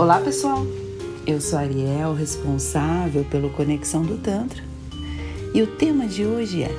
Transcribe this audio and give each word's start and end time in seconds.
Olá 0.00 0.18
pessoal, 0.18 0.66
eu 1.26 1.42
sou 1.42 1.58
Ariel, 1.58 2.14
responsável 2.14 3.22
pelo 3.22 3.50
Conexão 3.50 4.00
do 4.00 4.16
Tantra, 4.16 4.64
e 5.52 5.60
o 5.60 5.66
tema 5.66 6.06
de 6.06 6.24
hoje 6.24 6.62
é: 6.62 6.74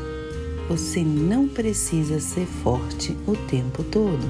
Você 0.67 1.03
não 1.03 1.47
precisa 1.47 2.19
ser 2.19 2.47
forte 2.47 3.15
o 3.27 3.35
tempo 3.35 3.83
todo. 3.83 4.27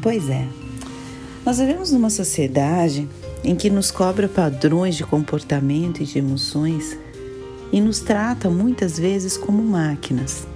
Pois 0.00 0.30
é, 0.30 0.46
nós 1.44 1.58
vivemos 1.58 1.90
numa 1.90 2.10
sociedade 2.10 3.08
em 3.42 3.56
que 3.56 3.68
nos 3.68 3.90
cobra 3.90 4.28
padrões 4.28 4.94
de 4.94 5.02
comportamento 5.02 6.00
e 6.00 6.06
de 6.06 6.20
emoções 6.20 6.96
e 7.72 7.80
nos 7.80 7.98
trata 7.98 8.48
muitas 8.48 8.96
vezes 8.96 9.36
como 9.36 9.60
máquinas 9.64 10.46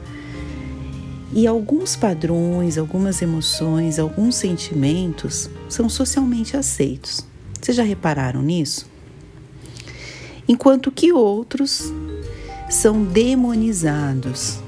e 1.33 1.47
alguns 1.47 1.95
padrões, 1.95 2.79
algumas 2.79 3.21
emoções, 3.21 3.99
alguns 3.99 4.37
sentimentos 4.37 5.51
são 5.69 5.89
socialmente 5.89 6.57
aceitos. 6.57 7.27
Vocês 7.61 7.77
já 7.77 7.83
repararam 7.83 8.41
nisso? 8.41 8.87
Enquanto 10.49 10.91
que 10.91 11.13
outros 11.13 11.93
são 12.71 13.05
demonizados 13.05 14.59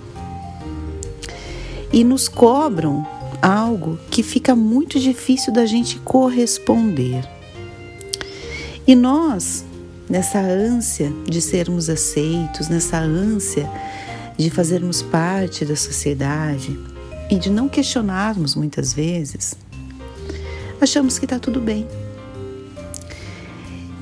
e 1.92 2.04
nos 2.04 2.28
cobram 2.28 3.06
algo 3.40 3.98
que 4.10 4.22
fica 4.22 4.54
muito 4.54 4.98
difícil 4.98 5.52
da 5.52 5.64
gente 5.64 5.98
corresponder. 6.00 7.24
E 8.86 8.94
nós, 8.94 9.64
nessa 10.08 10.40
ânsia 10.40 11.12
de 11.24 11.40
sermos 11.40 11.88
aceitos, 11.88 12.68
nessa 12.68 12.98
ânsia 12.98 13.70
de 14.40 14.48
fazermos 14.48 15.02
parte 15.02 15.66
da 15.66 15.76
sociedade 15.76 16.80
e 17.30 17.36
de 17.36 17.50
não 17.50 17.68
questionarmos 17.68 18.54
muitas 18.54 18.94
vezes, 18.94 19.54
achamos 20.80 21.18
que 21.18 21.26
está 21.26 21.38
tudo 21.38 21.60
bem. 21.60 21.86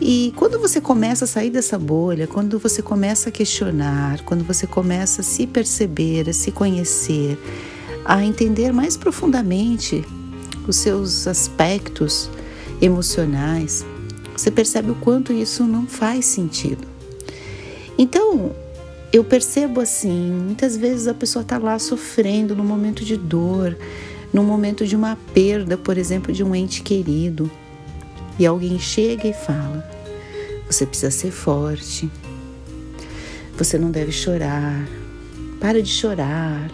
E 0.00 0.32
quando 0.36 0.60
você 0.60 0.80
começa 0.80 1.24
a 1.24 1.28
sair 1.28 1.50
dessa 1.50 1.76
bolha, 1.76 2.28
quando 2.28 2.56
você 2.56 2.80
começa 2.80 3.30
a 3.30 3.32
questionar, 3.32 4.22
quando 4.22 4.44
você 4.44 4.64
começa 4.64 5.22
a 5.22 5.24
se 5.24 5.44
perceber, 5.44 6.30
a 6.30 6.32
se 6.32 6.52
conhecer, 6.52 7.36
a 8.04 8.24
entender 8.24 8.72
mais 8.72 8.96
profundamente 8.96 10.04
os 10.68 10.76
seus 10.76 11.26
aspectos 11.26 12.30
emocionais, 12.80 13.84
você 14.36 14.52
percebe 14.52 14.92
o 14.92 14.94
quanto 14.94 15.32
isso 15.32 15.64
não 15.64 15.84
faz 15.84 16.26
sentido. 16.26 16.86
Então, 17.98 18.54
eu 19.12 19.24
percebo 19.24 19.80
assim, 19.80 20.30
muitas 20.30 20.76
vezes 20.76 21.08
a 21.08 21.14
pessoa 21.14 21.42
está 21.42 21.56
lá 21.56 21.78
sofrendo 21.78 22.54
no 22.54 22.62
momento 22.62 23.04
de 23.04 23.16
dor, 23.16 23.76
no 24.32 24.42
momento 24.42 24.86
de 24.86 24.94
uma 24.94 25.16
perda, 25.32 25.76
por 25.78 25.96
exemplo, 25.96 26.32
de 26.32 26.44
um 26.44 26.54
ente 26.54 26.82
querido, 26.82 27.50
e 28.38 28.46
alguém 28.46 28.78
chega 28.78 29.26
e 29.26 29.32
fala: 29.32 29.88
você 30.68 30.84
precisa 30.84 31.10
ser 31.10 31.30
forte, 31.30 32.10
você 33.56 33.78
não 33.78 33.90
deve 33.90 34.12
chorar, 34.12 34.86
para 35.58 35.82
de 35.82 35.90
chorar. 35.90 36.70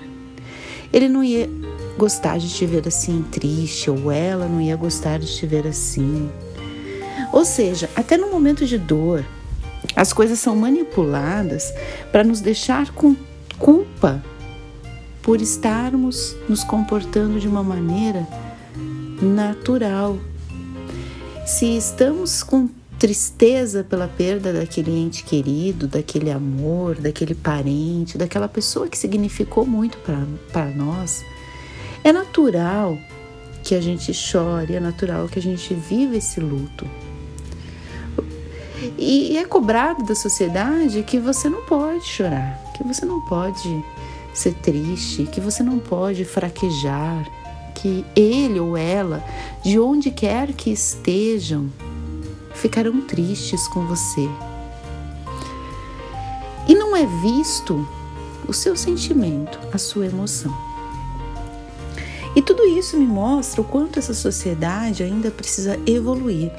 Ele 0.93 1.09
não 1.09 1.25
ia 1.25 1.49
gostar 1.97 2.39
de 2.39 2.49
te 2.49 2.67
ver 2.67 2.87
assim 2.87 3.25
triste, 3.31 3.91
ou 3.91 4.11
ela 4.11 4.47
não 4.47 4.61
ia 4.61 4.77
gostar 4.77 5.19
de 5.19 5.27
te 5.27 5.47
ver 5.47 5.67
assim. 5.67 6.29
Ou 7.33 7.45
seja, 7.45 7.89
até 7.97 8.17
no 8.17 8.31
momento 8.31 8.65
de 8.65 8.79
dor, 8.79 9.25
as 9.97 10.13
coisas 10.13 10.39
são 10.39 10.57
manipuladas 10.57 11.73
para 12.11 12.25
nos 12.25 12.41
deixar 12.41 12.91
com 12.93 13.15
culpa 13.59 14.23
por 15.23 15.41
estarmos 15.41 16.37
nos 16.49 16.63
comportando 16.63 17.41
de 17.41 17.49
uma 17.49 17.63
maneira 17.63 18.27
natural. 19.23 20.19
Se 21.47 21.77
estamos 21.77 22.43
com 22.43 22.69
tristeza 22.99 23.85
pela 23.85 24.09
perda 24.09 24.53
daquele 24.53 24.91
ente 24.91 25.25
querido, 25.25 25.87
daquele 25.87 26.31
amor, 26.31 26.97
daquele 26.97 27.35
parente, 27.35 28.19
daquela 28.19 28.49
pessoa 28.49 28.89
que 28.89 28.99
significou 28.99 29.67
muito 29.67 29.99
para 30.53 30.67
nós, 30.67 31.25
é 32.03 32.13
natural 32.13 32.99
que 33.63 33.75
a 33.75 33.81
gente 33.81 34.13
chore, 34.13 34.75
é 34.75 34.81
natural 34.81 35.27
que 35.27 35.39
a 35.39 35.43
gente 35.43 35.73
viva 35.73 36.17
esse 36.17 36.39
luto. 36.39 36.87
E 38.97 39.37
é 39.37 39.45
cobrado 39.45 40.05
da 40.05 40.15
sociedade 40.15 41.03
que 41.03 41.19
você 41.19 41.49
não 41.49 41.63
pode 41.63 42.05
chorar, 42.05 42.61
que 42.77 42.85
você 42.85 43.05
não 43.05 43.21
pode 43.23 43.85
ser 44.33 44.55
triste, 44.55 45.25
que 45.25 45.41
você 45.41 45.63
não 45.63 45.79
pode 45.79 46.25
fraquejar, 46.25 47.27
que 47.75 48.05
ele 48.15 48.61
ou 48.61 48.77
ela, 48.77 49.23
de 49.65 49.79
onde 49.79 50.11
quer 50.11 50.53
que 50.53 50.71
estejam, 50.71 51.69
ficarão 52.55 53.01
tristes 53.01 53.67
com 53.67 53.85
você. 53.87 54.29
E 56.69 56.75
não 56.75 56.97
é 56.97 57.05
visto 57.21 57.87
o 58.49 58.53
seu 58.53 58.77
sentimento, 58.77 59.59
a 59.73 59.79
sua 59.79 60.07
emoção. 60.07 60.74
E 62.37 62.43
tudo 62.43 62.65
isso 62.65 62.97
me 62.97 63.07
mostra 63.07 63.61
o 63.61 63.65
quanto 63.65 63.99
essa 63.99 64.13
sociedade 64.13 65.03
ainda 65.03 65.31
precisa 65.31 65.79
evoluir. 65.87 66.51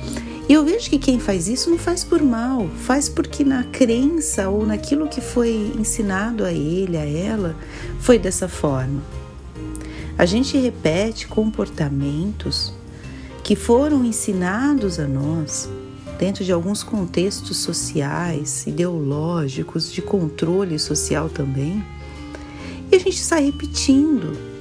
E 0.47 0.53
eu 0.53 0.63
vejo 0.63 0.90
que 0.90 1.00
quem 1.00 1.19
faz 1.19 1.47
isso 1.47 1.69
não 1.69 1.78
faz 1.78 2.03
por 2.03 2.22
mal, 2.22 2.69
faz 2.84 3.09
porque 3.09 3.44
na 3.44 3.63
crença 3.63 4.47
ou 4.47 4.66
naquilo 4.66 5.08
que 5.08 5.19
foi 5.19 5.74
ensinado 5.78 6.46
a 6.46 6.52
ele, 6.52 6.97
a 6.97 7.06
ela, 7.06 7.56
foi 8.00 8.19
dessa 8.19 8.47
forma. 8.47 9.02
A 10.18 10.25
gente 10.25 10.58
repete 10.58 11.28
comportamentos 11.28 12.72
que 13.44 13.56
foram 13.56 14.06
ensinados 14.06 15.00
a 15.00 15.07
nós 15.07 15.69
dentro 16.18 16.46
de 16.46 16.52
alguns 16.52 16.84
contextos 16.84 17.57
sociais, 17.57 18.66
ideológicos, 18.66 19.92
de 19.92 20.02
controle 20.02 20.80
social 20.80 21.28
também, 21.28 21.84
e 22.92 22.96
a 22.96 23.00
gente 23.00 23.18
está 23.18 23.38
repetindo. 23.38 24.55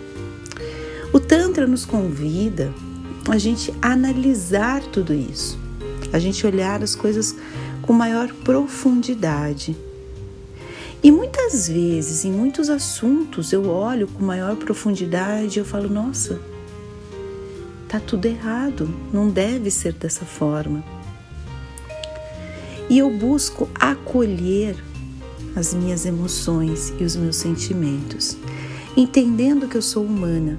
O 1.15 1.19
Tantra 1.19 1.67
nos 1.67 1.87
convida 1.87 2.75
a 3.31 3.39
gente 3.39 3.73
analisar 3.81 4.83
tudo 4.83 5.15
isso 5.15 5.65
a 6.15 6.19
gente 6.21 6.47
olhar 6.47 6.81
as 6.81 6.95
coisas 6.95 7.35
com 7.83 7.93
maior 7.93 8.33
profundidade. 8.45 9.77
E 11.03 11.11
muitas 11.11 11.67
vezes, 11.67 12.25
em 12.25 12.31
muitos 12.31 12.71
assuntos, 12.71 13.53
eu 13.53 13.69
olho 13.69 14.07
com 14.07 14.25
maior 14.25 14.55
profundidade 14.55 15.59
e 15.59 15.61
eu 15.61 15.65
falo: 15.65 15.89
nossa, 15.89 16.41
tá 17.89 17.99
tudo 17.99 18.27
errado, 18.27 18.89
não 19.13 19.29
deve 19.29 19.73
ser 19.73 19.93
dessa 19.95 20.25
forma. 20.25 20.85
E 22.89 22.99
eu 22.99 23.11
busco 23.11 23.69
acolher 23.75 24.77
as 25.57 25.75
minhas 25.75 26.07
emoções 26.07 26.93
e 26.99 27.03
os 27.03 27.17
meus 27.17 27.37
sentimentos, 27.37 28.37
entendendo 28.97 29.67
que 29.67 29.77
eu 29.77 29.83
sou 29.83 30.05
humana 30.05 30.57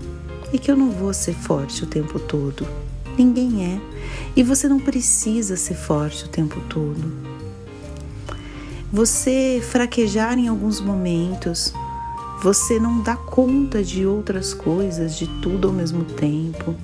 e 0.55 0.57
que 0.57 0.71
eu 0.71 0.75
não 0.75 0.89
vou 0.89 1.13
ser 1.13 1.33
forte 1.33 1.83
o 1.83 1.88
tempo 1.88 2.17
todo 2.19 2.66
Ninguém 3.17 3.66
é. 3.66 3.81
E 4.35 4.43
você 4.43 4.67
não 4.67 4.79
precisa 4.79 5.55
ser 5.55 5.75
forte 5.75 6.25
o 6.25 6.27
tempo 6.27 6.59
todo. 6.69 7.13
Você 8.91 9.61
fraquejar 9.71 10.38
em 10.38 10.47
alguns 10.47 10.81
momentos, 10.81 11.73
você 12.41 12.79
não 12.79 13.01
dá 13.01 13.16
conta 13.16 13.81
de 13.83 14.05
outras 14.05 14.53
coisas, 14.53 15.17
de 15.17 15.27
tudo 15.41 15.69
ao 15.69 15.73
mesmo 15.73 16.03
tempo. 16.03 16.75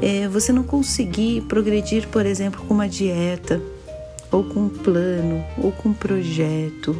É, 0.00 0.28
você 0.28 0.52
não 0.52 0.62
conseguir 0.62 1.42
progredir, 1.42 2.08
por 2.08 2.24
exemplo, 2.24 2.64
com 2.66 2.72
uma 2.74 2.88
dieta, 2.88 3.60
ou 4.30 4.44
com 4.44 4.64
um 4.64 4.68
plano, 4.68 5.44
ou 5.62 5.72
com 5.72 5.90
um 5.90 5.94
projeto. 5.94 6.96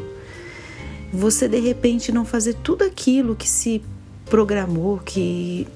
Você 1.12 1.48
de 1.48 1.58
repente 1.60 2.12
não 2.12 2.24
fazer 2.24 2.54
tudo 2.54 2.84
aquilo 2.84 3.34
que 3.34 3.48
se 3.48 3.82
programou, 4.28 4.98
que 4.98 5.66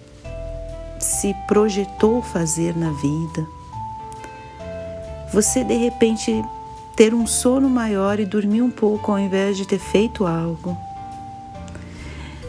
se 0.98 1.34
projetou 1.46 2.22
fazer 2.22 2.76
na 2.76 2.90
vida. 2.92 3.46
Você 5.32 5.64
de 5.64 5.74
repente 5.74 6.44
ter 6.94 7.14
um 7.14 7.26
sono 7.26 7.68
maior 7.68 8.20
e 8.20 8.26
dormir 8.26 8.62
um 8.62 8.70
pouco 8.70 9.10
ao 9.10 9.18
invés 9.18 9.56
de 9.56 9.66
ter 9.66 9.78
feito 9.78 10.26
algo. 10.26 10.76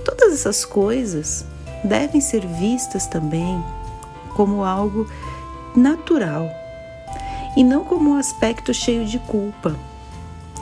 Todas 0.06 0.34
essas 0.34 0.66
coisas 0.66 1.46
devem 1.84 2.22
ser 2.22 2.46
vistas 2.46 3.08
também 3.08 3.64
como 4.36 4.64
algo 4.64 5.08
natural 5.76 6.50
e 7.56 7.64
não 7.64 7.84
como 7.84 8.12
um 8.12 8.16
aspecto 8.16 8.74
cheio 8.74 9.06
de 9.06 9.20
culpa. 9.20 9.76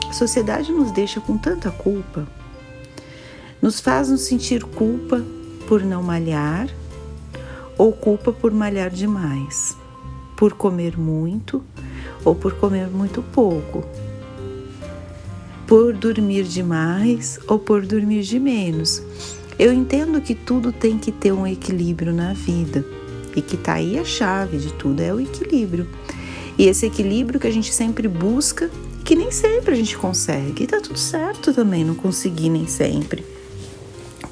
A 0.08 0.12
sociedade 0.12 0.70
nos 0.70 0.90
deixa 0.92 1.20
com 1.20 1.36
tanta 1.38 1.70
culpa, 1.70 2.26
nos 3.62 3.78
faz 3.78 4.10
nos 4.10 4.22
sentir 4.22 4.64
culpa 4.64 5.24
por 5.68 5.84
não 5.84 6.02
malhar, 6.02 6.68
ou 7.78 7.92
culpa 7.92 8.32
por 8.32 8.52
malhar 8.52 8.90
demais, 8.90 9.76
por 10.36 10.52
comer 10.52 10.98
muito 10.98 11.62
ou 12.24 12.34
por 12.34 12.54
comer 12.54 12.88
muito 12.88 13.22
pouco, 13.22 13.84
por 15.66 15.94
dormir 15.94 16.42
demais 16.44 17.38
ou 17.46 17.58
por 17.58 17.86
dormir 17.86 18.22
de 18.22 18.38
menos. 18.38 19.00
Eu 19.58 19.72
entendo 19.72 20.20
que 20.20 20.34
tudo 20.34 20.72
tem 20.72 20.98
que 20.98 21.12
ter 21.12 21.32
um 21.32 21.46
equilíbrio 21.46 22.12
na 22.12 22.32
vida 22.32 22.84
e 23.34 23.40
que 23.40 23.54
está 23.54 23.74
aí 23.74 23.98
a 23.98 24.04
chave 24.04 24.58
de 24.58 24.72
tudo 24.74 25.00
é 25.00 25.14
o 25.14 25.20
equilíbrio. 25.20 25.88
E 26.58 26.66
esse 26.66 26.84
equilíbrio 26.84 27.40
que 27.40 27.46
a 27.46 27.50
gente 27.50 27.72
sempre 27.72 28.08
busca, 28.08 28.70
que 29.04 29.14
nem 29.14 29.30
sempre 29.30 29.72
a 29.72 29.76
gente 29.76 29.96
consegue. 29.96 30.64
E 30.64 30.66
tá 30.66 30.80
tudo 30.80 30.98
certo 30.98 31.54
também 31.54 31.84
não 31.84 31.94
conseguir 31.94 32.50
nem 32.50 32.66
sempre. 32.66 33.31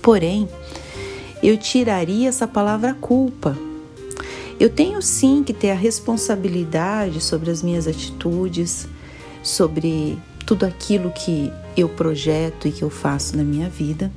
Porém, 0.02 0.48
eu 1.42 1.56
tiraria 1.56 2.28
essa 2.28 2.46
palavra 2.46 2.94
culpa. 2.94 3.56
Eu 4.58 4.68
tenho 4.68 5.00
sim 5.00 5.42
que 5.42 5.54
ter 5.54 5.70
a 5.70 5.74
responsabilidade 5.74 7.20
sobre 7.20 7.50
as 7.50 7.62
minhas 7.62 7.86
atitudes, 7.86 8.86
sobre 9.42 10.18
tudo 10.46 10.66
aquilo 10.66 11.10
que 11.10 11.50
eu 11.76 11.88
projeto 11.88 12.68
e 12.68 12.72
que 12.72 12.82
eu 12.82 12.90
faço 12.90 13.36
na 13.36 13.42
minha 13.42 13.68
vida. 13.68 14.10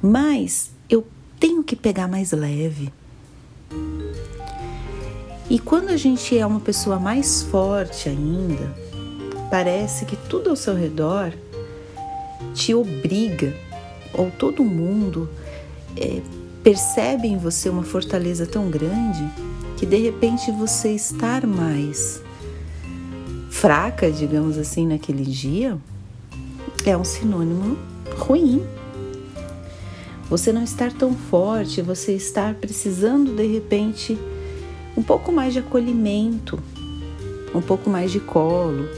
Mas 0.00 0.70
eu 0.88 1.06
tenho 1.38 1.62
que 1.62 1.76
pegar 1.76 2.08
mais 2.08 2.32
leve. 2.32 2.92
E 5.50 5.58
quando 5.58 5.90
a 5.90 5.96
gente 5.96 6.38
é 6.38 6.46
uma 6.46 6.60
pessoa 6.60 6.98
mais 6.98 7.42
forte 7.42 8.08
ainda, 8.08 8.74
parece 9.50 10.06
que 10.06 10.16
tudo 10.16 10.48
ao 10.48 10.56
seu 10.56 10.74
redor 10.74 11.32
te 12.54 12.74
obriga, 12.74 13.54
ou 14.14 14.30
todo 14.30 14.64
mundo 14.64 15.28
é, 15.96 16.20
percebe 16.62 17.28
em 17.28 17.36
você 17.36 17.68
uma 17.68 17.82
fortaleza 17.82 18.46
tão 18.46 18.70
grande 18.70 19.28
que 19.76 19.86
de 19.86 19.96
repente 19.96 20.50
você 20.52 20.92
estar 20.92 21.46
mais 21.46 22.22
fraca, 23.50 24.10
digamos 24.10 24.58
assim, 24.58 24.86
naquele 24.86 25.24
dia, 25.24 25.78
é 26.84 26.96
um 26.96 27.04
sinônimo 27.04 27.76
ruim. 28.16 28.64
Você 30.28 30.52
não 30.52 30.64
estar 30.64 30.92
tão 30.92 31.14
forte, 31.14 31.82
você 31.82 32.12
estar 32.12 32.54
precisando 32.54 33.36
de 33.36 33.46
repente 33.46 34.18
um 34.96 35.02
pouco 35.02 35.30
mais 35.30 35.52
de 35.52 35.58
acolhimento, 35.58 36.58
um 37.54 37.60
pouco 37.60 37.90
mais 37.90 38.10
de 38.10 38.20
colo. 38.20 38.88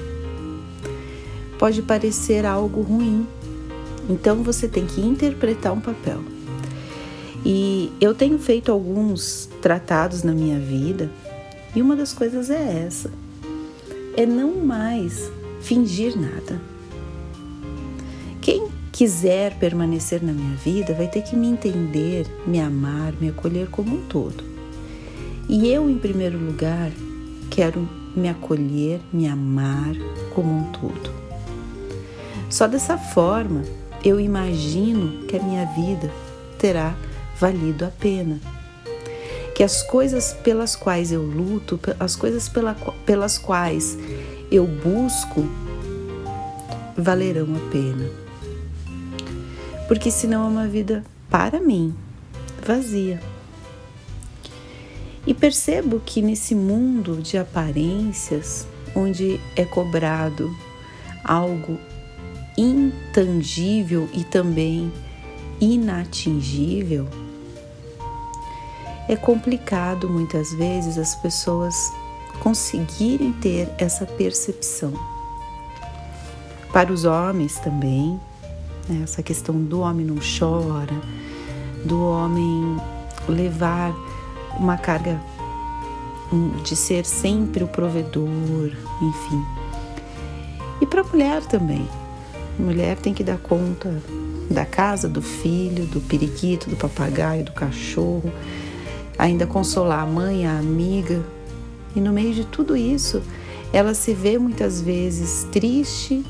Pode 1.58 1.82
parecer 1.82 2.46
algo 2.46 2.82
ruim, 2.82 3.26
então 4.08 4.42
você 4.42 4.68
tem 4.68 4.86
que 4.86 5.00
interpretar 5.00 5.72
um 5.72 5.80
papel. 5.80 6.20
E 7.44 7.92
eu 8.00 8.14
tenho 8.14 8.38
feito 8.38 8.72
alguns 8.72 9.48
tratados 9.60 10.22
na 10.22 10.32
minha 10.32 10.58
vida 10.58 11.10
e 11.74 11.82
uma 11.82 11.94
das 11.94 12.12
coisas 12.12 12.48
é 12.50 12.84
essa: 12.86 13.10
é 14.16 14.24
não 14.24 14.64
mais 14.64 15.30
fingir 15.60 16.18
nada. 16.18 16.60
Quem 18.40 18.68
quiser 18.92 19.58
permanecer 19.58 20.22
na 20.22 20.32
minha 20.32 20.54
vida 20.56 20.94
vai 20.94 21.08
ter 21.08 21.22
que 21.22 21.34
me 21.34 21.48
entender, 21.48 22.26
me 22.46 22.60
amar, 22.60 23.12
me 23.20 23.28
acolher 23.28 23.68
como 23.68 23.96
um 23.96 24.06
todo. 24.06 24.44
E 25.48 25.68
eu, 25.68 25.90
em 25.90 25.98
primeiro 25.98 26.38
lugar, 26.38 26.90
quero 27.50 27.88
me 28.14 28.28
acolher, 28.28 29.00
me 29.12 29.26
amar 29.26 29.94
como 30.34 30.50
um 30.50 30.72
todo. 30.72 31.10
Só 32.48 32.66
dessa 32.66 32.96
forma 32.96 33.62
eu 34.04 34.20
imagino 34.20 35.26
que 35.26 35.36
a 35.36 35.42
minha 35.42 35.64
vida 35.64 36.10
terá 36.58 36.94
valido 37.38 37.86
a 37.86 37.88
pena. 37.88 38.38
Que 39.54 39.62
as 39.62 39.82
coisas 39.82 40.32
pelas 40.32 40.76
quais 40.76 41.10
eu 41.10 41.22
luto, 41.22 41.80
as 41.98 42.14
coisas 42.14 42.48
pela, 42.48 42.74
pelas 43.06 43.38
quais 43.38 43.96
eu 44.50 44.66
busco, 44.66 45.48
valerão 46.96 47.46
a 47.54 47.70
pena. 47.70 48.10
Porque 49.88 50.10
senão 50.10 50.44
é 50.44 50.48
uma 50.48 50.66
vida, 50.66 51.04
para 51.30 51.60
mim, 51.60 51.94
vazia. 52.62 53.20
E 55.26 55.32
percebo 55.32 56.02
que 56.04 56.20
nesse 56.20 56.54
mundo 56.54 57.22
de 57.22 57.38
aparências, 57.38 58.66
onde 58.94 59.40
é 59.56 59.64
cobrado 59.64 60.54
algo 61.24 61.78
intangível 62.56 64.08
e 64.12 64.24
também 64.24 64.92
inatingível, 65.60 67.08
é 69.08 69.16
complicado 69.16 70.08
muitas 70.08 70.52
vezes 70.54 70.96
as 70.96 71.14
pessoas 71.16 71.92
conseguirem 72.40 73.32
ter 73.34 73.68
essa 73.78 74.06
percepção. 74.06 74.92
Para 76.72 76.92
os 76.92 77.04
homens 77.04 77.58
também, 77.60 78.18
né, 78.88 79.02
essa 79.04 79.22
questão 79.22 79.62
do 79.62 79.80
homem 79.80 80.06
não 80.06 80.16
chora, 80.16 80.94
do 81.84 82.02
homem 82.02 82.76
levar 83.28 83.94
uma 84.58 84.76
carga 84.76 85.20
de 86.64 86.74
ser 86.74 87.04
sempre 87.04 87.62
o 87.62 87.68
provedor, 87.68 88.72
enfim. 89.00 89.44
E 90.80 90.86
para 90.86 91.02
a 91.02 91.04
mulher 91.04 91.44
também. 91.44 91.88
Mulher 92.58 92.96
tem 92.96 93.12
que 93.12 93.24
dar 93.24 93.38
conta 93.38 94.00
da 94.50 94.64
casa, 94.64 95.08
do 95.08 95.20
filho, 95.20 95.86
do 95.86 96.00
periquito, 96.00 96.70
do 96.70 96.76
papagaio, 96.76 97.44
do 97.44 97.52
cachorro, 97.52 98.32
ainda 99.18 99.46
consolar 99.46 100.00
a 100.00 100.06
mãe, 100.06 100.46
a 100.46 100.58
amiga. 100.58 101.22
E 101.96 102.00
no 102.00 102.12
meio 102.12 102.34
de 102.34 102.44
tudo 102.44 102.76
isso, 102.76 103.22
ela 103.72 103.94
se 103.94 104.14
vê 104.14 104.38
muitas 104.38 104.80
vezes 104.80 105.46
triste, 105.50 106.24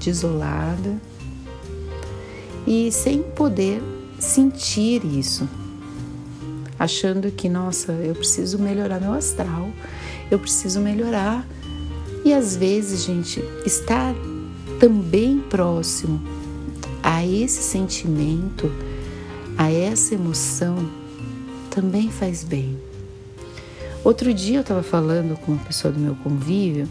desolada 0.00 1.00
e 2.66 2.90
sem 2.90 3.22
poder 3.22 3.82
sentir 4.18 5.04
isso, 5.04 5.48
achando 6.78 7.30
que, 7.30 7.48
nossa, 7.48 7.92
eu 7.92 8.14
preciso 8.14 8.58
melhorar 8.58 9.00
meu 9.00 9.12
astral, 9.12 9.68
eu 10.30 10.38
preciso 10.38 10.80
melhorar. 10.80 11.46
E 12.24 12.32
às 12.32 12.56
vezes, 12.56 13.04
gente, 13.04 13.44
estar 13.66 14.14
também 14.78 15.40
próximo 15.40 16.20
a 17.02 17.24
esse 17.24 17.62
sentimento, 17.62 18.70
a 19.56 19.70
essa 19.70 20.14
emoção, 20.14 20.88
também 21.70 22.10
faz 22.10 22.44
bem. 22.44 22.78
Outro 24.02 24.32
dia 24.34 24.58
eu 24.58 24.60
estava 24.62 24.82
falando 24.82 25.36
com 25.38 25.52
uma 25.52 25.64
pessoa 25.64 25.92
do 25.92 25.98
meu 25.98 26.14
convívio 26.16 26.88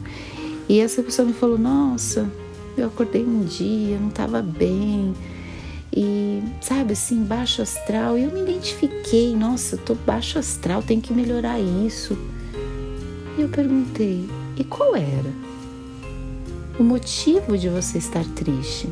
e 0.68 0.80
essa 0.80 1.03
pessoa 1.03 1.27
me 1.27 1.33
falou: 1.33 1.57
Nossa, 1.57 2.30
eu 2.77 2.88
acordei 2.88 3.24
um 3.24 3.44
dia, 3.44 4.00
não 4.00 4.09
estava 4.09 4.41
bem 4.41 5.13
e 5.95 6.42
sabe 6.59 6.94
assim, 6.94 7.23
baixo 7.23 7.61
astral. 7.61 8.18
E 8.18 8.23
eu 8.23 8.31
me 8.31 8.42
identifiquei: 8.42 9.35
Nossa, 9.35 9.78
tô 9.78 9.94
baixo 9.94 10.40
astral, 10.40 10.81
tenho 10.81 11.02
que 11.02 11.13
melhorar 11.13 11.59
isso. 11.59 12.18
E 13.37 13.42
eu 13.42 13.49
perguntei: 13.49 14.28
E 14.57 14.63
qual 14.63 14.95
era? 14.95 15.43
O 16.77 16.83
motivo 16.83 17.56
de 17.56 17.69
você 17.69 17.99
estar 17.99 18.25
triste? 18.35 18.89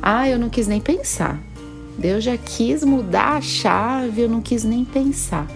Ah, 0.00 0.28
eu 0.28 0.38
não 0.38 0.48
quis 0.48 0.68
nem 0.68 0.80
pensar. 0.80 1.40
Deus 1.98 2.22
já 2.22 2.36
quis 2.36 2.84
mudar 2.84 3.36
a 3.36 3.40
chave, 3.40 4.22
eu 4.22 4.28
não 4.28 4.40
quis 4.40 4.62
nem 4.62 4.84
pensar. 4.84 5.46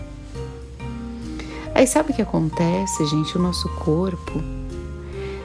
Aí 1.72 1.86
sabe 1.86 2.10
o 2.10 2.14
que 2.14 2.22
acontece, 2.22 3.06
gente? 3.06 3.36
O 3.36 3.40
nosso 3.40 3.68
corpo, 3.76 4.42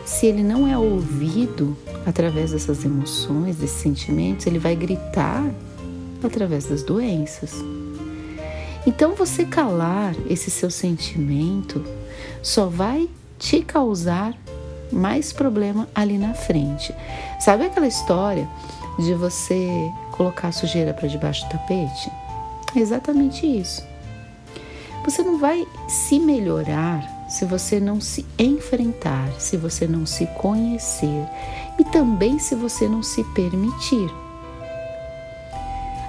se 0.04 0.26
ele 0.26 0.42
não 0.42 0.68
é 0.68 0.76
ouvido 0.78 1.78
através 2.08 2.52
dessas 2.52 2.84
emoções, 2.84 3.56
desses 3.56 3.82
sentimentos, 3.82 4.48
ele 4.48 4.58
vai 4.58 4.76
gritar 4.76 5.44
através 6.24 6.66
das 6.66 6.82
doenças. 6.82 7.54
Então 8.88 9.14
você 9.14 9.46
calar 9.46 10.16
esse 10.28 10.50
seu 10.50 10.72
sentimento 10.72 11.84
só 12.42 12.66
vai 12.66 13.08
te 13.38 13.62
causar 13.62 14.36
mais 14.92 15.32
problema 15.32 15.88
ali 15.94 16.18
na 16.18 16.34
frente. 16.34 16.94
Sabe 17.40 17.66
aquela 17.66 17.88
história 17.88 18.48
de 19.00 19.14
você 19.14 19.92
colocar 20.12 20.52
sujeira 20.52 20.94
para 20.94 21.08
debaixo 21.08 21.46
do 21.46 21.52
tapete? 21.52 22.12
É 22.76 22.80
exatamente 22.80 23.46
isso. 23.46 23.84
Você 25.04 25.24
não 25.24 25.40
vai 25.40 25.66
se 25.88 26.20
melhorar 26.20 27.04
se 27.28 27.46
você 27.46 27.80
não 27.80 28.00
se 28.00 28.26
enfrentar, 28.38 29.32
se 29.40 29.58
você 29.58 29.88
não 29.88 30.06
se 30.06 30.28
conhecer 30.28 31.26
e 31.80 31.84
também 31.86 32.38
se 32.38 32.54
você 32.56 32.88
não 32.88 33.02
se 33.02 33.24
permitir. 33.34 34.10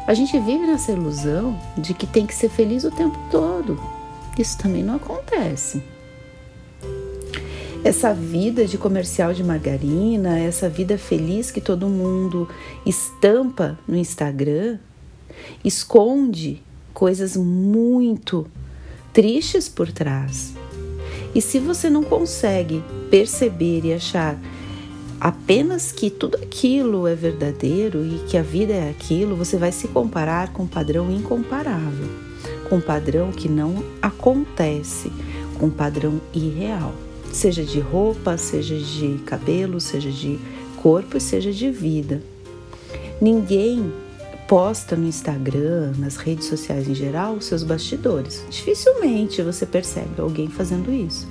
A 0.06 0.14
gente 0.14 0.38
vive 0.40 0.66
nessa 0.66 0.92
ilusão 0.92 1.56
de 1.78 1.94
que 1.94 2.06
tem 2.06 2.26
que 2.26 2.34
ser 2.34 2.50
feliz 2.50 2.84
o 2.84 2.90
tempo 2.90 3.18
todo. 3.30 3.80
Isso 4.36 4.58
também 4.58 4.82
não 4.82 4.96
acontece 4.96 5.82
essa 7.84 8.14
vida 8.14 8.64
de 8.64 8.78
comercial 8.78 9.34
de 9.34 9.42
margarina, 9.42 10.38
essa 10.38 10.68
vida 10.68 10.96
feliz 10.96 11.50
que 11.50 11.60
todo 11.60 11.88
mundo 11.88 12.48
estampa 12.86 13.78
no 13.88 13.96
Instagram, 13.96 14.78
esconde 15.64 16.62
coisas 16.94 17.36
muito 17.36 18.46
tristes 19.12 19.68
por 19.68 19.90
trás. 19.90 20.54
E 21.34 21.40
se 21.40 21.58
você 21.58 21.90
não 21.90 22.04
consegue 22.04 22.84
perceber 23.10 23.84
e 23.84 23.94
achar 23.94 24.38
apenas 25.20 25.90
que 25.90 26.08
tudo 26.08 26.36
aquilo 26.36 27.06
é 27.06 27.14
verdadeiro 27.14 28.04
e 28.04 28.18
que 28.28 28.36
a 28.36 28.42
vida 28.42 28.72
é 28.72 28.90
aquilo, 28.90 29.34
você 29.34 29.56
vai 29.56 29.72
se 29.72 29.88
comparar 29.88 30.52
com 30.52 30.64
um 30.64 30.68
padrão 30.68 31.10
incomparável, 31.10 32.08
com 32.68 32.76
um 32.76 32.80
padrão 32.80 33.32
que 33.32 33.48
não 33.48 33.82
acontece, 34.00 35.10
com 35.58 35.66
um 35.66 35.70
padrão 35.70 36.20
irreal, 36.32 36.92
seja 37.32 37.64
de 37.64 37.80
roupa, 37.80 38.36
seja 38.36 38.76
de 38.76 39.18
cabelo, 39.24 39.80
seja 39.80 40.10
de 40.10 40.38
corpo, 40.76 41.18
seja 41.18 41.50
de 41.52 41.70
vida. 41.70 42.22
Ninguém 43.20 43.92
posta 44.46 44.94
no 44.94 45.06
Instagram, 45.06 45.92
nas 45.98 46.16
redes 46.16 46.46
sociais 46.46 46.86
em 46.88 46.94
geral, 46.94 47.34
os 47.34 47.46
seus 47.46 47.62
bastidores. 47.62 48.44
Dificilmente 48.50 49.40
você 49.42 49.64
percebe 49.64 50.20
alguém 50.20 50.48
fazendo 50.48 50.92
isso. 50.92 51.26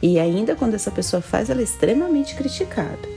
E 0.00 0.18
ainda 0.18 0.56
quando 0.56 0.74
essa 0.74 0.90
pessoa 0.90 1.20
faz, 1.20 1.50
ela 1.50 1.60
é 1.60 1.64
extremamente 1.64 2.34
criticada. 2.34 3.14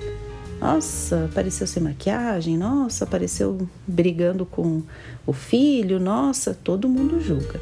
Nossa, 0.60 1.26
apareceu 1.26 1.68
sem 1.68 1.84
maquiagem, 1.84 2.58
nossa, 2.58 3.04
apareceu 3.04 3.68
brigando 3.86 4.46
com 4.46 4.82
o 5.26 5.32
filho, 5.32 6.00
nossa, 6.00 6.58
todo 6.64 6.90
mundo 6.90 7.22
julga. 7.22 7.62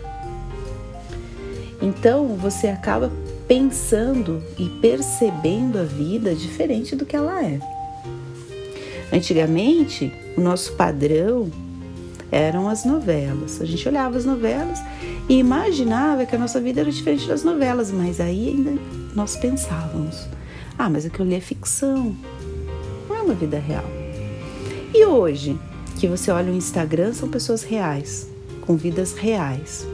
Então 1.82 2.36
você 2.38 2.68
acaba 2.68 3.12
pensando 3.48 4.42
e 4.58 4.68
percebendo 4.82 5.78
a 5.78 5.84
vida 5.84 6.34
diferente 6.34 6.96
do 6.96 7.06
que 7.06 7.16
ela 7.16 7.44
é. 7.44 7.60
Antigamente, 9.14 10.12
o 10.36 10.42
nosso 10.42 10.74
padrão 10.74 11.50
eram 12.32 12.68
as 12.68 12.84
novelas. 12.84 13.62
A 13.62 13.66
gente 13.66 13.88
olhava 13.88 14.18
as 14.18 14.25
novelas 14.25 14.80
e 15.30 15.38
imaginava 15.38 16.25
que 16.25 16.36
a 16.36 16.40
nossa 16.40 16.60
vida 16.60 16.82
era 16.82 16.92
diferente 16.92 17.28
das 17.28 17.44
novelas, 17.44 17.92
mas 17.92 18.20
aí 18.20 18.50
ainda 18.50 18.74
nós 19.16 19.36
pensávamos: 19.36 20.28
ah, 20.78 20.90
mas 20.90 21.06
aquilo 21.06 21.25
ali 21.25 21.36
é 21.36 21.40
ficção, 21.40 22.16
não 23.08 23.16
é 23.16 23.22
uma 23.22 23.34
vida 23.36 23.60
real. 23.60 23.86
E 24.94 25.06
hoje, 25.06 25.58
que 25.98 26.08
você 26.08 26.32
olha 26.32 26.52
o 26.52 26.56
Instagram, 26.56 27.14
são 27.14 27.30
pessoas 27.30 27.64
reais, 27.64 28.28
com 28.62 28.75
vidas 28.75 29.14
reais. 29.14 29.88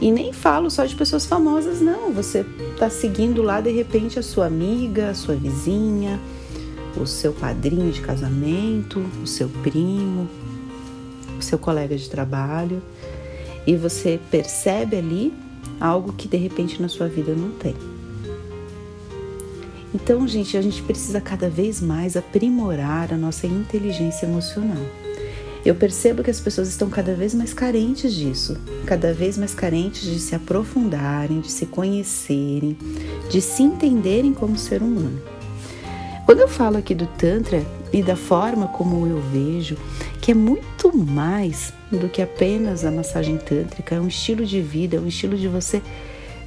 E 0.00 0.10
nem 0.10 0.32
falo 0.32 0.70
só 0.70 0.86
de 0.86 0.94
pessoas 0.94 1.26
famosas, 1.26 1.80
não. 1.80 2.12
Você 2.12 2.44
está 2.72 2.88
seguindo 2.88 3.42
lá 3.42 3.60
de 3.60 3.70
repente 3.70 4.18
a 4.18 4.22
sua 4.22 4.46
amiga, 4.46 5.10
a 5.10 5.14
sua 5.14 5.34
vizinha, 5.34 6.18
o 6.96 7.06
seu 7.06 7.32
padrinho 7.32 7.92
de 7.92 8.00
casamento, 8.00 9.04
o 9.22 9.26
seu 9.26 9.48
primo, 9.62 10.28
o 11.38 11.42
seu 11.42 11.58
colega 11.58 11.96
de 11.96 12.08
trabalho, 12.08 12.82
e 13.66 13.76
você 13.76 14.18
percebe 14.30 14.96
ali 14.96 15.34
algo 15.78 16.12
que 16.12 16.26
de 16.26 16.36
repente 16.36 16.80
na 16.80 16.88
sua 16.88 17.06
vida 17.06 17.34
não 17.34 17.50
tem. 17.50 17.74
Então, 19.94 20.26
gente, 20.26 20.56
a 20.56 20.62
gente 20.62 20.82
precisa 20.82 21.20
cada 21.20 21.50
vez 21.50 21.80
mais 21.80 22.16
aprimorar 22.16 23.12
a 23.12 23.16
nossa 23.16 23.46
inteligência 23.46 24.24
emocional. 24.24 24.82
Eu 25.64 25.74
percebo 25.74 26.22
que 26.22 26.30
as 26.30 26.40
pessoas 26.40 26.68
estão 26.68 26.88
cada 26.88 27.14
vez 27.14 27.34
mais 27.34 27.52
carentes 27.52 28.14
disso, 28.14 28.56
cada 28.86 29.12
vez 29.12 29.36
mais 29.36 29.54
carentes 29.54 30.02
de 30.02 30.18
se 30.18 30.34
aprofundarem, 30.34 31.40
de 31.40 31.50
se 31.50 31.66
conhecerem, 31.66 32.78
de 33.28 33.42
se 33.42 33.62
entenderem 33.62 34.32
como 34.32 34.56
ser 34.56 34.82
humano. 34.82 35.20
Quando 36.24 36.40
eu 36.40 36.48
falo 36.48 36.78
aqui 36.78 36.94
do 36.94 37.06
Tantra 37.06 37.62
e 37.92 38.02
da 38.02 38.16
forma 38.16 38.68
como 38.68 39.06
eu 39.06 39.20
vejo, 39.20 39.76
que 40.20 40.30
é 40.30 40.34
muito 40.34 40.96
mais 40.96 41.74
do 41.90 42.08
que 42.08 42.22
apenas 42.22 42.84
a 42.84 42.90
massagem 42.90 43.36
tântrica, 43.36 43.96
é 43.96 44.00
um 44.00 44.08
estilo 44.08 44.46
de 44.46 44.62
vida, 44.62 44.96
é 44.96 45.00
um 45.00 45.08
estilo 45.08 45.36
de 45.36 45.48
você 45.48 45.82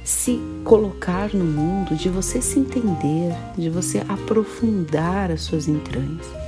se 0.02 0.40
colocar 0.64 1.32
no 1.32 1.44
mundo, 1.44 1.94
de 1.94 2.08
você 2.08 2.40
se 2.40 2.58
entender, 2.58 3.32
de 3.56 3.70
você 3.70 4.02
aprofundar 4.08 5.30
as 5.30 5.42
suas 5.42 5.68
entranhas. 5.68 6.43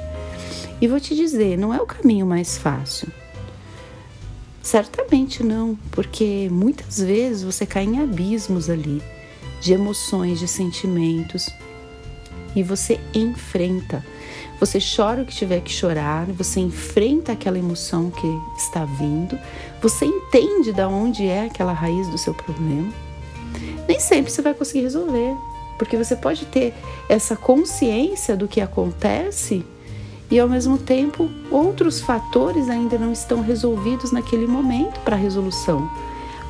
E 0.80 0.86
vou 0.86 1.00
te 1.00 1.14
dizer, 1.14 1.56
não 1.56 1.72
é 1.72 1.80
o 1.80 1.86
caminho 1.86 2.26
mais 2.26 2.58
fácil. 2.58 3.08
Certamente 4.62 5.42
não, 5.42 5.78
porque 5.90 6.48
muitas 6.50 6.98
vezes 6.98 7.42
você 7.42 7.64
cai 7.64 7.84
em 7.84 8.02
abismos 8.02 8.68
ali 8.68 9.00
de 9.60 9.72
emoções, 9.72 10.38
de 10.38 10.48
sentimentos, 10.48 11.48
e 12.54 12.62
você 12.62 13.00
enfrenta. 13.14 14.04
Você 14.58 14.78
chora 14.80 15.22
o 15.22 15.26
que 15.26 15.34
tiver 15.34 15.60
que 15.60 15.70
chorar, 15.70 16.26
você 16.26 16.60
enfrenta 16.60 17.32
aquela 17.32 17.58
emoção 17.58 18.10
que 18.10 18.26
está 18.56 18.84
vindo, 18.84 19.38
você 19.80 20.04
entende 20.04 20.72
de 20.72 20.82
onde 20.82 21.26
é 21.26 21.44
aquela 21.44 21.72
raiz 21.72 22.08
do 22.08 22.18
seu 22.18 22.34
problema. 22.34 22.92
Nem 23.86 24.00
sempre 24.00 24.32
você 24.32 24.42
vai 24.42 24.52
conseguir 24.52 24.82
resolver, 24.82 25.34
porque 25.78 25.96
você 25.96 26.16
pode 26.16 26.44
ter 26.46 26.74
essa 27.08 27.36
consciência 27.36 28.36
do 28.36 28.48
que 28.48 28.60
acontece 28.60 29.64
e 30.30 30.38
ao 30.40 30.48
mesmo 30.48 30.78
tempo 30.78 31.30
outros 31.50 32.00
fatores 32.00 32.68
ainda 32.68 32.98
não 32.98 33.12
estão 33.12 33.42
resolvidos 33.42 34.12
naquele 34.12 34.46
momento 34.46 34.98
para 35.00 35.16
a 35.16 35.18
resolução. 35.18 35.88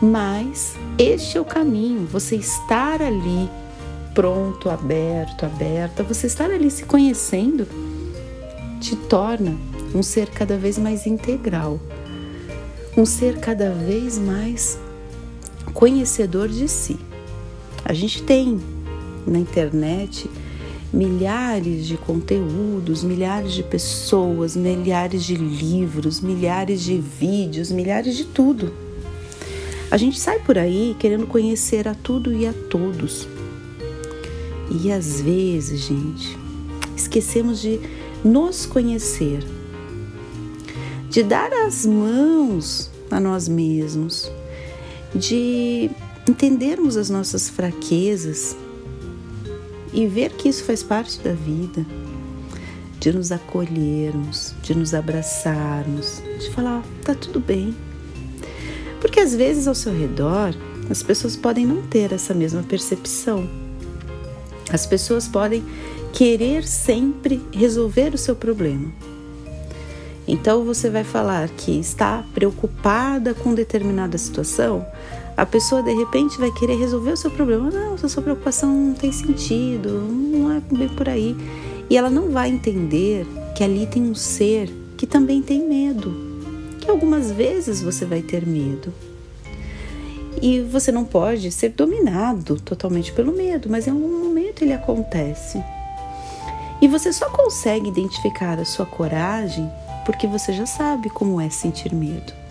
Mas 0.01 0.77
este 0.99 1.39
é 1.39 1.41
o 1.41 1.45
caminho, 1.45 2.07
você 2.07 2.37
estar 2.37 3.01
ali 3.01 3.49
pronto, 4.15 4.71
aberto, 4.71 5.45
aberta, 5.45 6.03
você 6.03 6.27
estar 6.27 6.51
ali 6.51 6.71
se 6.71 6.85
conhecendo 6.85 7.67
te 8.81 8.97
torna 8.97 9.57
um 9.95 10.03
ser 10.03 10.31
cada 10.31 10.57
vez 10.57 10.79
mais 10.79 11.07
integral, 11.07 11.81
um 12.97 13.05
ser 13.05 13.39
cada 13.39 13.71
vez 13.71 14.19
mais 14.19 14.79
conhecedor 15.75 16.49
de 16.49 16.69
si. 16.69 16.99
A 17.85 17.93
gente 17.93 18.23
tem 18.23 18.61
na 19.27 19.39
internet 19.39 20.31
milhares 20.93 21.87
de 21.87 21.97
conteúdos, 21.97 23.03
milhares 23.03 23.53
de 23.53 23.63
pessoas, 23.63 24.57
milhares 24.57 25.25
de 25.25 25.37
livros, 25.37 26.21
milhares 26.21 26.83
de 26.83 26.99
vídeos, 26.99 27.71
milhares 27.71 28.17
de 28.17 28.25
tudo. 28.25 28.73
A 29.91 29.97
gente 29.97 30.19
sai 30.19 30.39
por 30.41 30.59
aí 30.59 30.97
querendo 30.99 31.27
conhecer 31.27 31.87
a 31.87 31.95
tudo 31.95 32.33
e 32.33 32.47
a 32.47 32.53
todos. 32.53 33.29
E 34.71 34.91
às 34.91 35.21
vezes, 35.21 35.83
gente, 35.83 36.37
esquecemos 36.97 37.61
de 37.61 37.81
nos 38.25 38.67
conhecer, 38.67 39.45
de 41.09 41.23
dar 41.23 41.53
as 41.53 41.87
mãos 41.87 42.91
a 43.11 43.21
nós 43.21 43.49
mesmos, 43.49 44.31
de 45.15 45.89
entendermos 46.29 46.97
as 46.97 47.09
nossas 47.09 47.49
fraquezas 47.49 48.57
e 49.97 50.07
ver 50.07 50.31
que 50.35 50.49
isso 50.49 50.63
faz 50.63 50.85
parte 50.85 51.19
da 51.19 51.33
vida, 51.33 51.85
de 53.01 53.13
nos 53.13 53.33
acolhermos, 53.33 54.55
de 54.63 54.77
nos 54.77 54.95
abraçarmos, 54.95 56.23
de 56.39 56.51
falar, 56.51 56.85
tá 57.05 57.17
tudo 57.17 57.41
bem. 57.41 57.75
Porque 59.01 59.19
às 59.19 59.35
vezes 59.35 59.67
ao 59.67 59.75
seu 59.75 59.93
redor 59.93 60.55
as 60.89 61.03
pessoas 61.03 61.35
podem 61.35 61.67
não 61.67 61.83
ter 61.83 62.13
essa 62.13 62.33
mesma 62.33 62.63
percepção 62.63 63.67
as 64.71 64.85
pessoas 64.85 65.29
podem 65.29 65.65
querer 66.13 66.67
sempre 66.67 67.41
resolver 67.53 68.15
o 68.15 68.19
seu 68.19 68.35
problema. 68.35 68.91
Então 70.27 70.65
você 70.65 70.91
vai 70.91 71.05
falar 71.05 71.49
que 71.51 71.79
está 71.79 72.25
preocupada 72.35 73.33
com 73.33 73.55
determinada 73.55 74.19
situação, 74.19 74.85
a 75.37 75.45
pessoa 75.45 75.83
de 75.83 75.93
repente 75.93 76.39
vai 76.39 76.51
querer 76.51 76.77
resolver 76.77 77.11
o 77.11 77.17
seu 77.17 77.31
problema. 77.31 77.71
Não, 77.71 77.95
a 77.95 78.09
sua 78.09 78.23
preocupação 78.23 78.75
não 78.75 78.95
tem 78.95 79.13
sentido, 79.13 79.91
não 79.91 80.53
é 80.53 80.61
bem 80.61 80.89
por 80.89 81.09
aí. 81.09 81.37
E 81.91 81.97
ela 81.97 82.09
não 82.09 82.31
vai 82.31 82.49
entender 82.49 83.27
que 83.55 83.63
ali 83.63 83.87
tem 83.87 84.03
um 84.03 84.15
ser 84.15 84.73
que 84.97 85.07
também 85.07 85.43
tem 85.43 85.61
medo, 85.61 86.15
que 86.81 86.91
algumas 86.91 87.31
vezes 87.31 87.83
você 87.83 88.07
vai 88.07 88.23
ter 88.23 88.47
medo. 88.47 88.93
E 90.41 90.61
você 90.61 90.91
não 90.91 91.05
pode 91.05 91.51
ser 91.51 91.71
dominado 91.71 92.59
totalmente 92.61 93.13
pelo 93.13 93.33
medo, 93.33 93.69
mas 93.71 93.87
em 93.87 93.91
algum 93.91 94.25
momento 94.25 94.63
ele 94.63 94.73
acontece. 94.73 95.63
E 96.81 96.89
você 96.89 97.13
só 97.13 97.29
consegue 97.31 97.89
identificar 97.89 98.59
a 98.59 98.65
sua 98.65 98.87
coragem 98.87 99.71
porque 100.05 100.27
você 100.27 100.53
já 100.53 100.67
sabe 100.67 101.11
como 101.11 101.41
é 101.41 101.51
sentir 101.51 101.95
medo. 101.95 102.46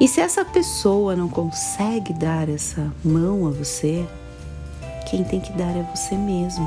E 0.00 0.08
se 0.08 0.18
essa 0.18 0.46
pessoa 0.46 1.14
não 1.14 1.28
consegue 1.28 2.14
dar 2.14 2.48
essa 2.48 2.90
mão 3.04 3.46
a 3.46 3.50
você, 3.50 4.02
quem 5.10 5.22
tem 5.22 5.38
que 5.38 5.52
dar 5.52 5.76
é 5.76 5.86
você 5.94 6.16
mesmo. 6.16 6.66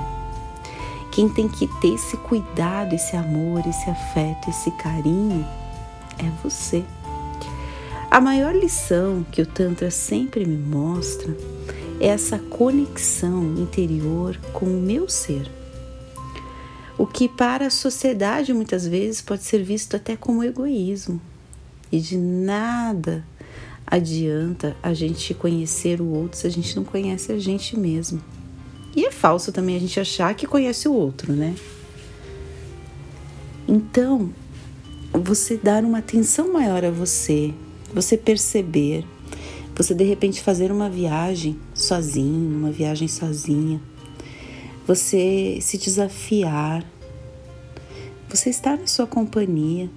Quem 1.12 1.28
tem 1.28 1.50
que 1.50 1.68
ter 1.82 1.96
esse 1.96 2.16
cuidado, 2.18 2.94
esse 2.94 3.16
amor, 3.16 3.66
esse 3.68 3.90
afeto, 3.90 4.52
esse 4.52 4.70
carinho 4.72 5.44
é 6.20 6.30
você. 6.44 6.84
A 8.12 8.22
maior 8.22 8.56
lição 8.56 9.26
que 9.32 9.42
o 9.42 9.48
Tantra 9.48 9.90
sempre 9.90 10.46
me 10.46 10.56
mostra 10.58 11.36
é 12.00 12.10
essa 12.10 12.38
conexão 12.38 13.56
interior 13.58 14.40
com 14.54 14.68
o 14.68 14.80
meu 14.80 15.10
ser. 15.10 15.50
O 17.00 17.08
que 17.08 17.28
para 17.28 17.66
a 17.66 17.72
sociedade 17.72 18.54
muitas 18.54 18.86
vezes 18.86 19.22
pode 19.22 19.44
ser 19.44 19.64
visto 19.64 19.96
até 19.96 20.16
como 20.16 20.44
egoísmo. 20.44 21.20
E 21.94 22.00
de 22.00 22.18
nada 22.18 23.24
adianta 23.86 24.76
a 24.82 24.96
gente 24.96 25.32
conhecer 25.32 26.02
o 26.02 26.08
outro 26.08 26.40
se 26.40 26.48
a 26.48 26.50
gente 26.50 26.76
não 26.76 26.84
conhece 26.84 27.32
a 27.32 27.38
gente 27.38 27.78
mesmo. 27.78 28.20
E 28.96 29.06
é 29.06 29.12
falso 29.12 29.52
também 29.52 29.76
a 29.76 29.80
gente 29.80 30.00
achar 30.00 30.34
que 30.34 30.48
conhece 30.48 30.88
o 30.88 30.94
outro, 30.94 31.32
né? 31.34 31.54
Então, 33.68 34.34
você 35.14 35.56
dar 35.56 35.84
uma 35.84 36.00
atenção 36.00 36.52
maior 36.52 36.84
a 36.84 36.90
você, 36.90 37.54
você 37.94 38.18
perceber, 38.18 39.06
você 39.76 39.94
de 39.94 40.04
repente 40.04 40.42
fazer 40.42 40.72
uma 40.72 40.90
viagem 40.90 41.60
sozinho, 41.76 42.58
uma 42.58 42.72
viagem 42.72 43.08
sozinha, 43.08 43.80
você 44.88 45.60
se 45.62 45.78
desafiar, 45.78 46.84
você 48.28 48.50
estar 48.50 48.80
na 48.80 48.88
sua 48.88 49.06
companhia. 49.06 49.92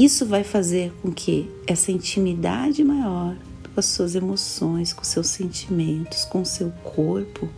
Isso 0.00 0.24
vai 0.24 0.42
fazer 0.42 0.94
com 1.02 1.12
que 1.12 1.46
essa 1.66 1.92
intimidade 1.92 2.82
maior 2.82 3.36
com 3.74 3.78
as 3.78 3.84
suas 3.84 4.14
emoções, 4.14 4.94
com 4.94 5.04
seus 5.04 5.26
sentimentos, 5.26 6.24
com 6.24 6.42
seu 6.42 6.70
corpo, 6.82 7.50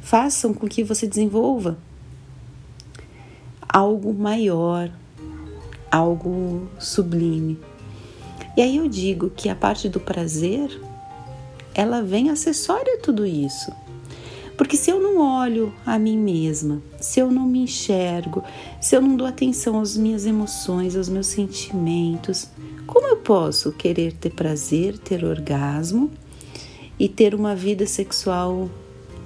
façam 0.00 0.54
com 0.54 0.68
que 0.68 0.84
você 0.84 1.08
desenvolva 1.08 1.76
algo 3.68 4.14
maior, 4.14 4.88
algo 5.90 6.68
sublime. 6.78 7.58
E 8.56 8.62
aí 8.62 8.76
eu 8.76 8.86
digo 8.86 9.28
que 9.28 9.48
a 9.48 9.56
parte 9.56 9.88
do 9.88 9.98
prazer, 9.98 10.70
ela 11.74 12.00
vem 12.00 12.30
acessória 12.30 12.94
a 12.94 13.00
tudo 13.00 13.26
isso. 13.26 13.72
Porque 14.56 14.76
se 14.76 14.90
eu 14.90 15.00
não 15.00 15.18
olho 15.18 15.72
a 15.84 15.98
mim 15.98 16.16
mesma, 16.16 16.82
se 16.98 17.20
eu 17.20 17.30
não 17.30 17.46
me 17.46 17.60
enxergo, 17.60 18.42
se 18.80 18.96
eu 18.96 19.02
não 19.02 19.14
dou 19.14 19.26
atenção 19.26 19.80
às 19.80 19.96
minhas 19.96 20.24
emoções, 20.24 20.96
aos 20.96 21.08
meus 21.08 21.26
sentimentos, 21.26 22.48
como 22.86 23.06
eu 23.06 23.18
posso 23.18 23.70
querer 23.72 24.14
ter 24.14 24.30
prazer, 24.30 24.96
ter 24.96 25.24
orgasmo 25.24 26.10
e 26.98 27.08
ter 27.08 27.34
uma 27.34 27.54
vida 27.54 27.86
sexual 27.86 28.70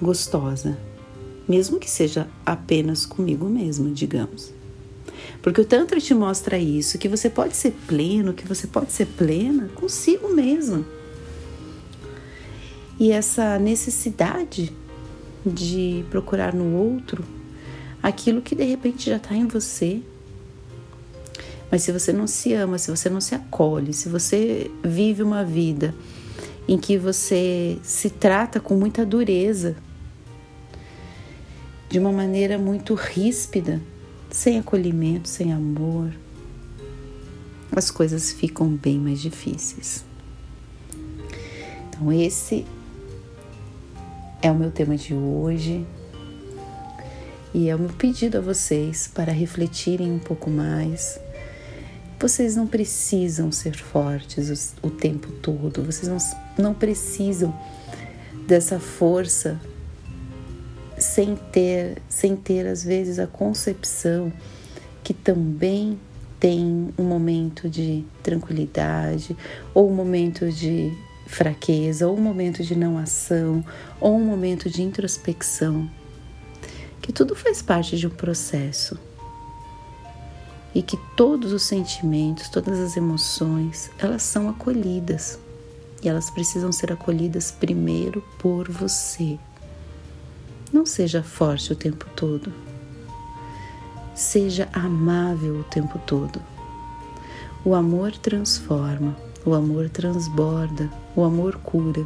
gostosa? 0.03 0.77
Mesmo 1.49 1.79
que 1.79 1.89
seja 1.89 2.27
apenas 2.45 3.07
comigo 3.07 3.47
mesma, 3.49 3.91
digamos. 3.91 4.53
Porque 5.43 5.61
o 5.61 5.65
Tantra 5.65 6.01
te 6.01 6.13
mostra 6.13 6.59
isso, 6.59 6.99
que 6.99 7.09
você 7.09 7.31
pode 7.31 7.57
ser 7.57 7.73
pleno, 7.87 8.35
que 8.35 8.47
você 8.47 8.67
pode 8.67 8.93
ser 8.93 9.07
plena 9.07 9.71
consigo 9.75 10.29
mesmo. 10.29 10.85
E 12.99 13.13
essa 13.13 13.59
necessidade 13.59 14.73
de 15.45 16.05
procurar 16.11 16.55
no 16.55 16.77
outro 16.77 17.25
aquilo 18.03 18.43
que 18.43 18.55
de 18.55 18.65
repente 18.65 19.09
já 19.11 19.17
está 19.17 19.35
em 19.35 19.47
você. 19.47 20.01
Mas 21.71 21.83
se 21.83 21.93
você 21.93 22.13
não 22.13 22.27
se 22.27 22.53
ama, 22.53 22.79
se 22.79 22.91
você 22.91 23.09
não 23.09 23.21
se 23.21 23.35
acolhe, 23.35 23.93
se 23.93 24.09
você 24.09 24.71
vive 24.83 25.23
uma 25.23 25.45
vida 25.45 25.95
em 26.67 26.79
que 26.79 26.99
você 26.99 27.79
se 27.83 28.11
trata 28.11 28.59
com 28.59 28.75
muita 28.77 29.07
dureza, 29.07 29.77
de 31.89 31.99
uma 31.99 32.13
maneira 32.13 32.57
muito 32.59 32.95
ríspida, 32.95 33.81
sem 34.31 34.59
acolhimento, 34.59 35.29
sem 35.29 35.53
amor, 35.53 36.13
as 37.73 37.91
coisas 37.91 38.33
ficam 38.33 38.69
bem 38.69 38.99
mais 38.99 39.21
difíceis. 39.21 40.05
Então, 41.89 42.13
esse 42.13 42.65
é 44.43 44.51
o 44.51 44.55
meu 44.55 44.71
tema 44.71 44.97
de 44.97 45.15
hoje 45.15 45.87
e 47.53 47.69
é 47.69 47.75
o 47.75 47.79
meu 47.79 47.91
pedido 47.91 48.39
a 48.39 48.41
vocês 48.41 49.11
para 49.13 49.33
refletirem 49.33 50.11
um 50.11 50.19
pouco 50.19 50.49
mais. 50.49 51.21
Vocês 52.19 52.57
não 52.57 52.67
precisam 52.67 53.51
ser 53.51 53.77
fortes 53.77 54.75
o, 54.83 54.89
o 54.89 54.91
tempo 54.91 55.31
todo, 55.43 55.83
vocês 55.83 56.09
não, 56.09 56.19
não 56.59 56.75
precisam 56.75 57.55
dessa 58.47 58.79
força 58.79 59.61
sem 60.99 61.35
ter, 61.35 62.01
sem 62.09 62.37
ter 62.37 62.67
às 62.67 62.85
vezes 62.85 63.19
a 63.19 63.27
concepção 63.27 64.33
que 65.03 65.15
também 65.15 65.99
tem 66.39 66.93
um 66.99 67.05
momento 67.05 67.69
de 67.69 68.05
tranquilidade 68.23 69.37
ou 69.75 69.91
um 69.91 69.95
momento 69.95 70.51
de 70.51 70.93
fraqueza, 71.31 72.09
ou 72.09 72.19
um 72.19 72.21
momento 72.21 72.63
de 72.63 72.77
não 72.77 72.99
ação, 72.99 73.65
ou 74.01 74.17
um 74.17 74.25
momento 74.25 74.69
de 74.69 74.83
introspecção. 74.83 75.89
Que 77.01 77.13
tudo 77.13 77.35
faz 77.35 77.63
parte 77.63 77.97
de 77.97 78.07
um 78.07 78.11
processo. 78.11 78.99
E 80.75 80.83
que 80.83 80.99
todos 81.17 81.53
os 81.53 81.63
sentimentos, 81.63 82.49
todas 82.49 82.79
as 82.79 82.97
emoções, 82.97 83.91
elas 83.99 84.23
são 84.23 84.49
acolhidas. 84.49 85.39
E 86.03 86.09
elas 86.09 86.31
precisam 86.31 86.73
ser 86.73 86.93
acolhidas 86.93 87.51
primeiro 87.51 88.23
por 88.39 88.71
você. 88.71 89.39
Não 90.73 90.85
seja 90.85 91.23
forte 91.23 91.73
o 91.73 91.77
tempo 91.77 92.07
todo. 92.17 92.53
Seja 94.15 94.69
amável 94.73 95.61
o 95.61 95.65
tempo 95.65 95.99
todo. 96.07 96.43
O 97.65 97.75
amor 97.75 98.13
transforma, 98.13 99.17
o 99.45 99.55
amor 99.55 99.89
transborda, 99.91 100.91
o 101.15 101.25
amor 101.25 101.57
cura. 101.57 102.05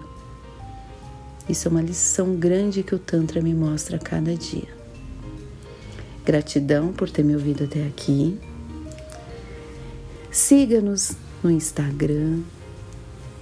Isso 1.49 1.69
é 1.69 1.71
uma 1.71 1.83
lição 1.83 2.37
grande 2.37 2.83
que 2.83 2.95
o 2.95 2.99
Tantra 2.99 3.41
me 3.41 3.53
mostra 3.53 3.97
a 3.97 4.01
cada 4.01 4.35
dia. 4.35 4.69
Gratidão 6.25 6.93
por 6.93 7.11
ter 7.11 7.23
me 7.23 7.35
ouvido 7.35 7.65
até 7.65 7.87
aqui. 7.87 8.39
Siga-nos 10.31 11.13
no 11.43 11.51
Instagram, 11.51 12.41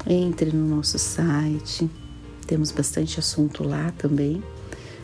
entre 0.07 0.51
no 0.51 0.77
nosso 0.77 0.98
site, 0.98 1.88
temos 2.46 2.72
bastante 2.72 3.20
assunto 3.20 3.62
lá 3.62 3.92
também 3.96 4.42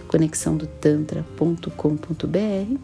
conexãodotantra.com.br. 0.09 2.79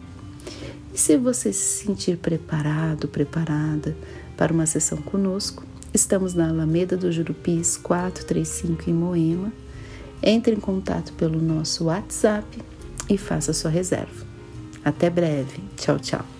E 0.93 0.97
se 0.97 1.17
você 1.17 1.51
se 1.51 1.83
sentir 1.83 2.17
preparado, 2.17 3.07
preparada 3.07 3.97
para 4.37 4.53
uma 4.53 4.65
sessão 4.65 5.01
conosco, 5.01 5.63
estamos 5.95 6.33
na 6.33 6.49
Alameda 6.49 6.97
do 6.97 7.11
Jurupis 7.11 7.77
435 7.77 8.89
em 8.89 8.93
Moema. 8.93 9.51
Entre 10.21 10.53
em 10.53 10.59
contato 10.59 11.13
pelo 11.13 11.41
nosso 11.41 11.85
WhatsApp 11.85 12.61
e 13.09 13.17
faça 13.17 13.53
sua 13.53 13.71
reserva. 13.71 14.25
Até 14.83 15.09
breve. 15.09 15.63
Tchau, 15.77 15.97
tchau. 15.99 16.34